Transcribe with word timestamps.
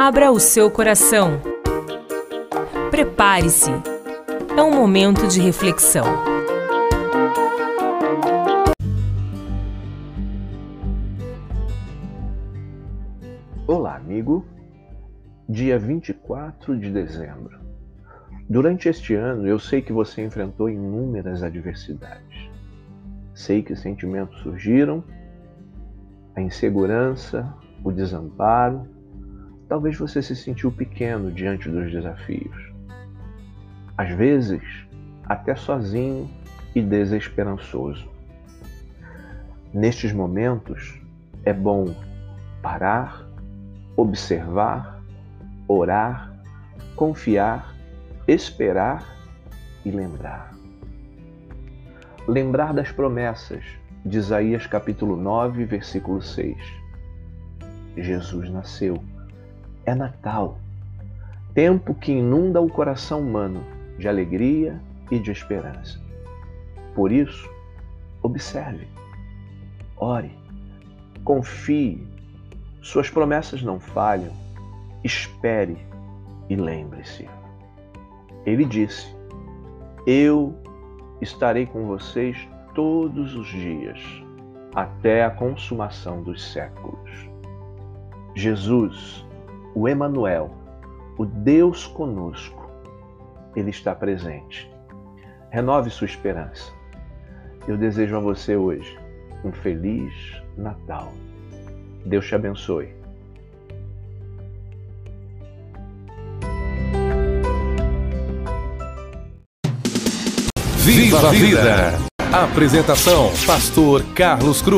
Abra 0.00 0.30
o 0.30 0.38
seu 0.38 0.70
coração. 0.70 1.40
Prepare-se. 2.88 3.72
É 4.56 4.62
um 4.62 4.72
momento 4.72 5.26
de 5.26 5.40
reflexão. 5.40 6.04
Olá, 13.66 13.96
amigo. 13.96 14.46
Dia 15.48 15.80
24 15.80 16.78
de 16.78 16.92
dezembro. 16.92 17.58
Durante 18.48 18.88
este 18.88 19.16
ano, 19.16 19.48
eu 19.48 19.58
sei 19.58 19.82
que 19.82 19.92
você 19.92 20.24
enfrentou 20.24 20.70
inúmeras 20.70 21.42
adversidades. 21.42 22.48
Sei 23.34 23.64
que 23.64 23.74
sentimentos 23.74 24.38
surgiram, 24.42 25.02
a 26.36 26.40
insegurança, 26.40 27.52
o 27.82 27.90
desamparo. 27.90 28.96
Talvez 29.68 29.98
você 29.98 30.22
se 30.22 30.34
sentiu 30.34 30.72
pequeno 30.72 31.30
diante 31.30 31.68
dos 31.68 31.92
desafios. 31.92 32.72
Às 33.96 34.10
vezes, 34.10 34.62
até 35.26 35.54
sozinho 35.54 36.30
e 36.74 36.80
desesperançoso. 36.80 38.08
Nestes 39.72 40.12
momentos, 40.12 40.98
é 41.44 41.52
bom 41.52 41.94
parar, 42.62 43.28
observar, 43.94 45.02
orar, 45.66 46.32
confiar, 46.96 47.74
esperar 48.26 49.04
e 49.84 49.90
lembrar. 49.90 50.54
Lembrar 52.26 52.72
das 52.72 52.90
promessas 52.90 53.64
de 54.04 54.16
Isaías 54.16 54.66
capítulo 54.66 55.16
9, 55.16 55.64
versículo 55.66 56.22
6. 56.22 56.56
Jesus 57.96 58.48
nasceu. 58.50 59.02
É 59.88 59.94
Natal. 59.94 60.58
Tempo 61.54 61.94
que 61.94 62.12
inunda 62.12 62.60
o 62.60 62.68
coração 62.68 63.22
humano 63.22 63.64
de 63.98 64.06
alegria 64.06 64.78
e 65.10 65.18
de 65.18 65.30
esperança. 65.30 65.98
Por 66.94 67.10
isso, 67.10 67.50
observe, 68.22 68.86
ore, 69.96 70.30
confie, 71.24 72.06
suas 72.82 73.08
promessas 73.08 73.62
não 73.62 73.80
falham, 73.80 74.30
espere 75.02 75.78
e 76.50 76.54
lembre-se. 76.54 77.26
Ele 78.44 78.66
disse: 78.66 79.16
Eu 80.06 80.54
estarei 81.22 81.64
com 81.64 81.86
vocês 81.86 82.36
todos 82.74 83.34
os 83.34 83.46
dias, 83.46 83.98
até 84.74 85.24
a 85.24 85.30
consumação 85.30 86.22
dos 86.22 86.52
séculos. 86.52 87.10
Jesus, 88.34 89.26
o 89.74 89.88
Emanuel, 89.88 90.50
o 91.16 91.24
Deus 91.24 91.86
conosco, 91.86 92.68
ele 93.54 93.70
está 93.70 93.94
presente. 93.94 94.70
Renove 95.50 95.90
sua 95.90 96.06
esperança. 96.06 96.72
Eu 97.66 97.76
desejo 97.76 98.16
a 98.16 98.20
você 98.20 98.56
hoje 98.56 98.98
um 99.44 99.52
feliz 99.52 100.12
Natal. 100.56 101.12
Deus 102.04 102.26
te 102.26 102.34
abençoe. 102.34 102.98
Viva 110.78 111.28
a 111.28 111.30
vida! 111.30 112.08
Apresentação: 112.32 113.30
Pastor 113.46 114.02
Carlos 114.14 114.62
Cruz. 114.62 114.76